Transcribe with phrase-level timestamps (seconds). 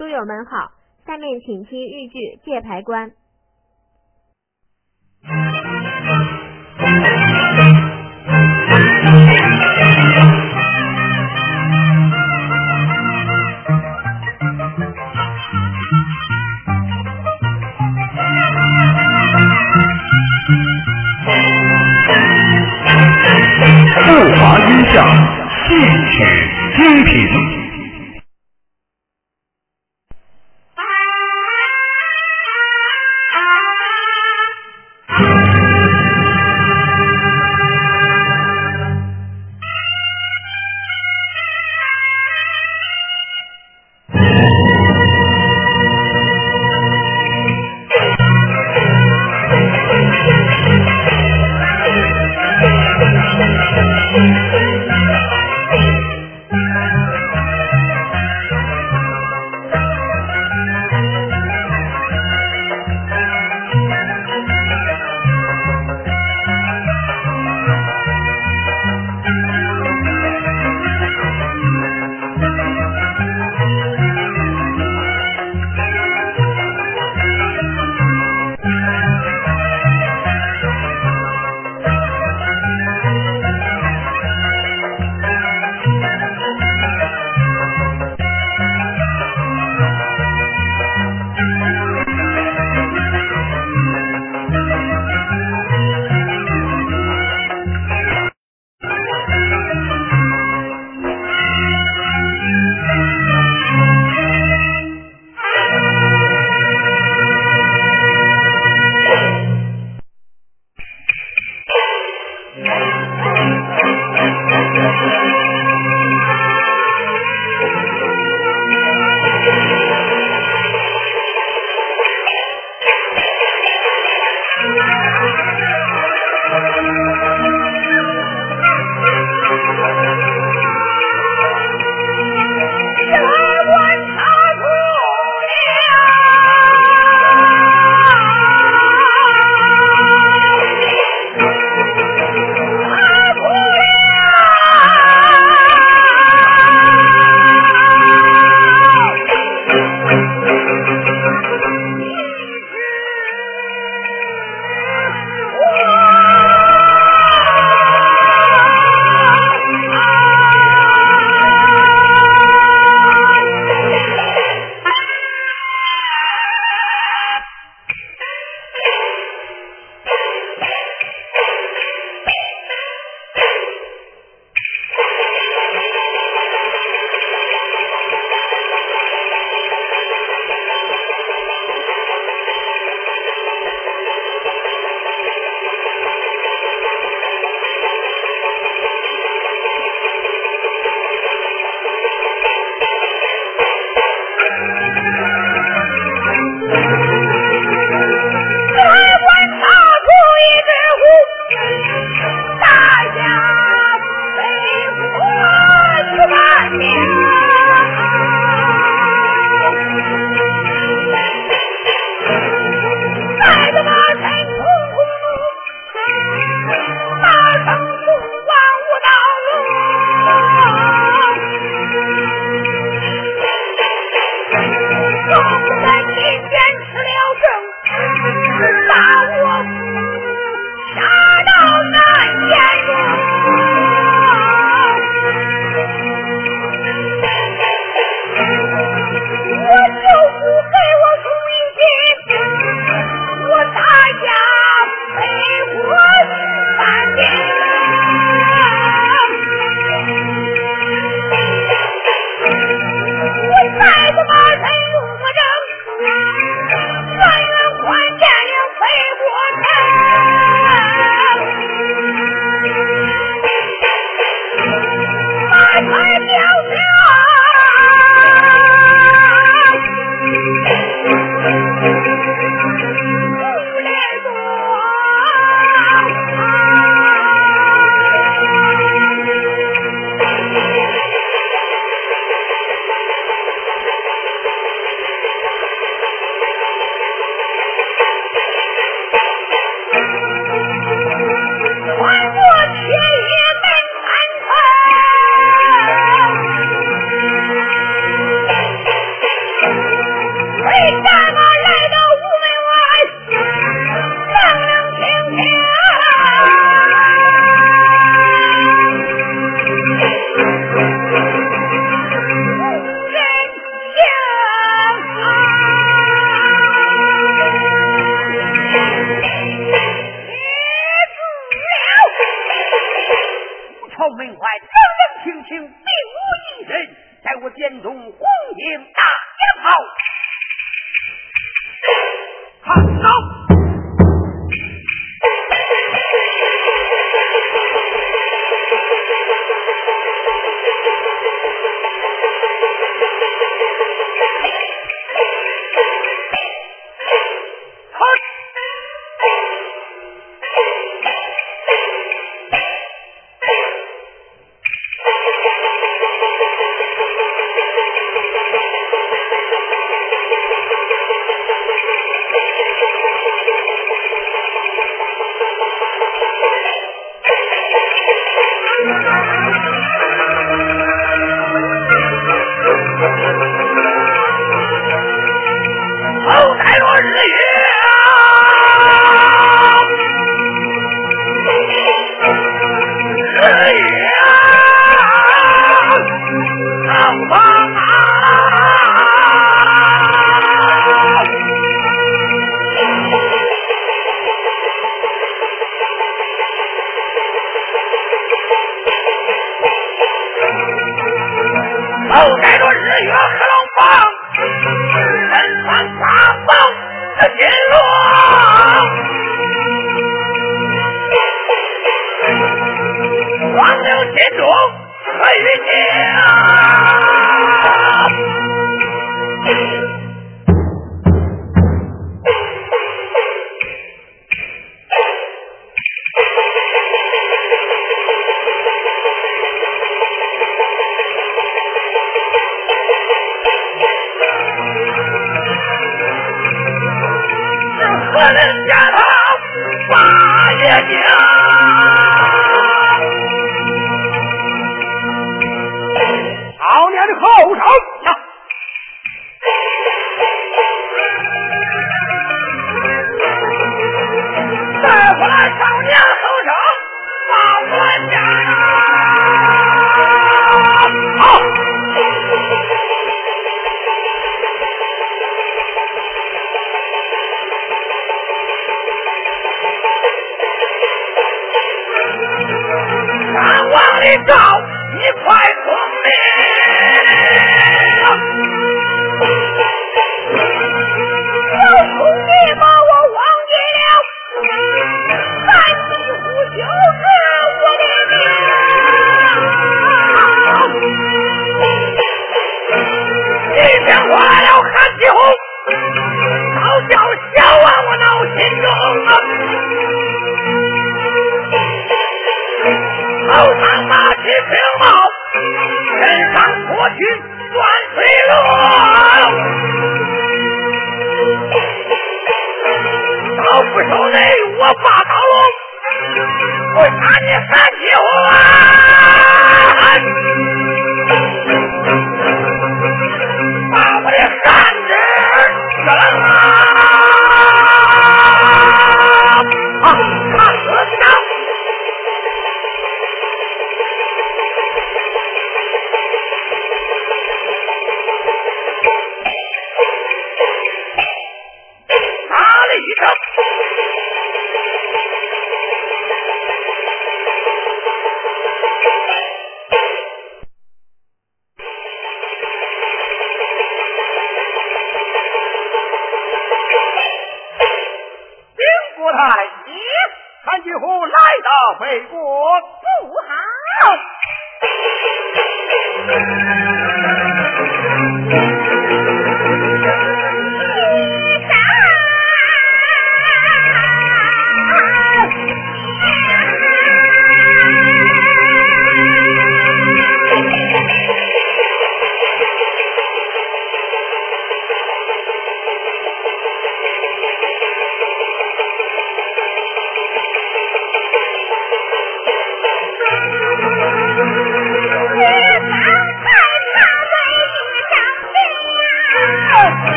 [0.00, 0.72] 书友们好，
[1.04, 3.10] 下面请听豫剧《界牌关》。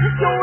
[0.00, 0.39] You don't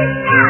[0.00, 0.49] Yeah.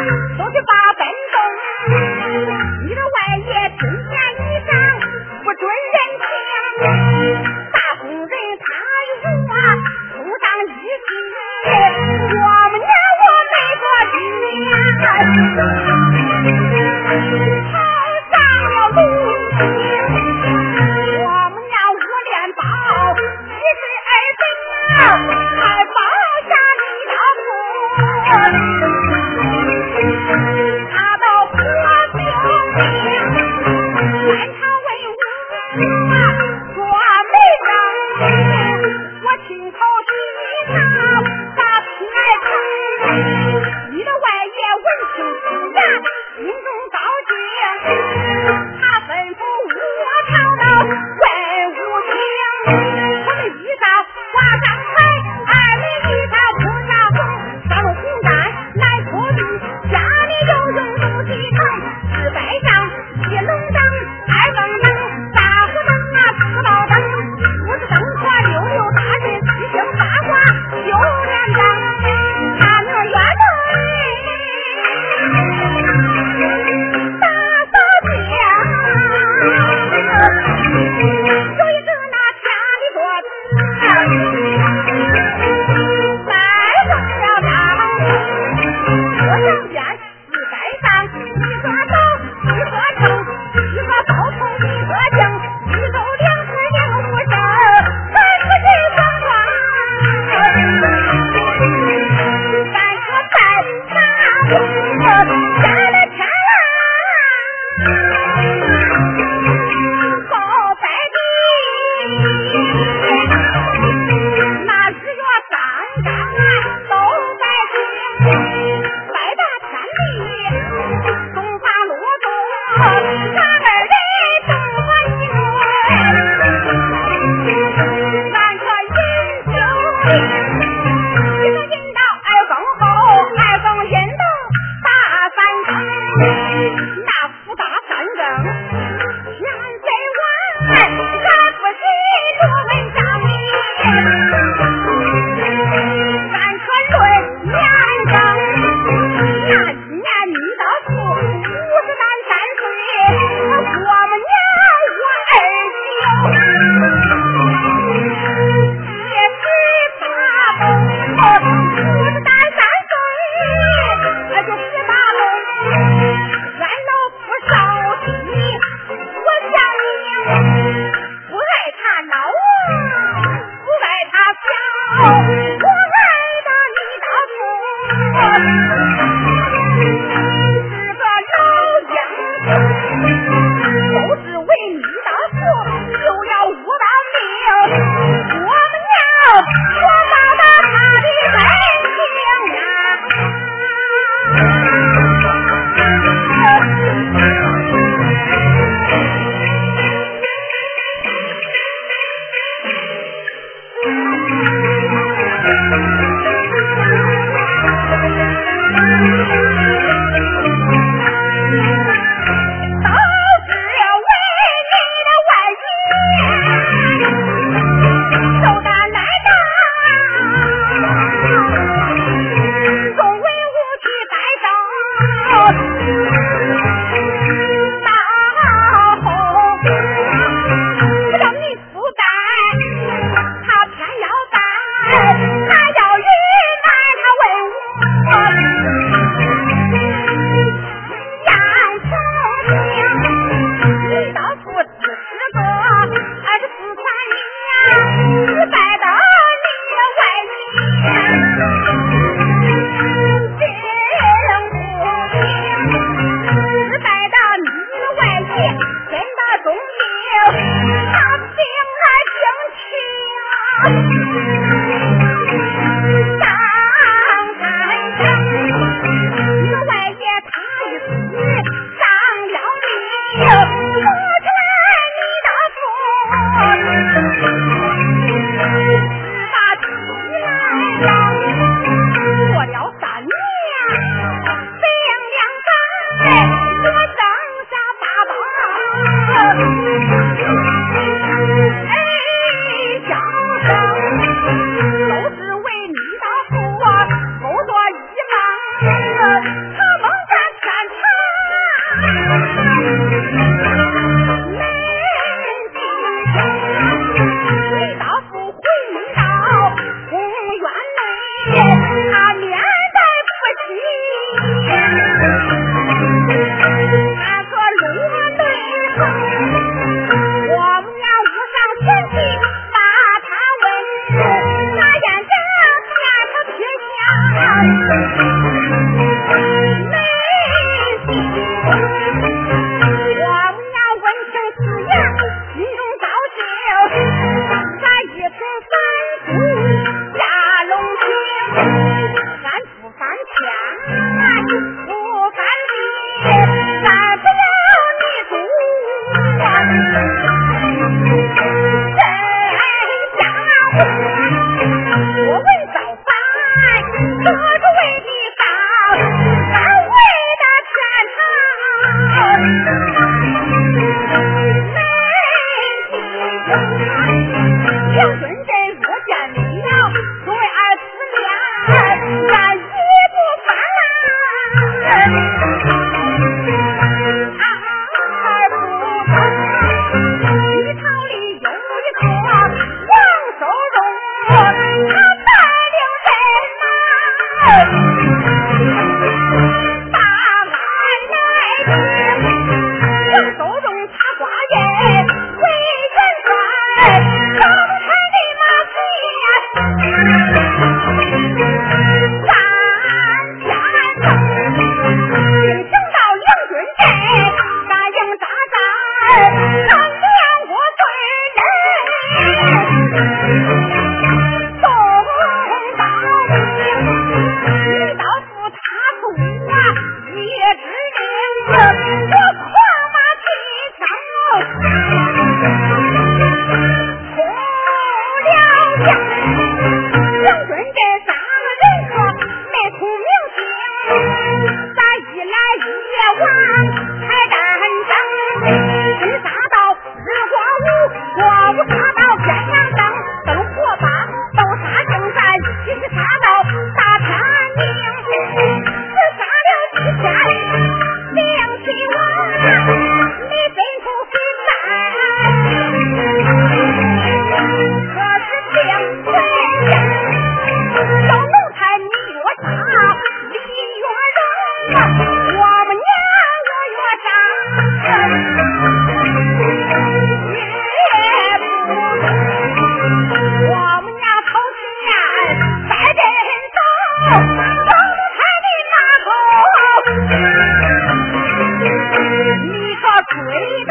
[483.06, 483.49] wait